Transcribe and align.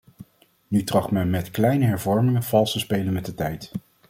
Nu 0.67 0.83
tracht 0.83 1.11
men 1.11 1.29
met 1.29 1.51
kleine 1.51 1.85
hervormingen 1.85 2.43
vals 2.43 2.71
te 2.71 2.79
spelen 2.79 3.13
met 3.13 3.25
de 3.25 3.33
tijd. 3.33 3.71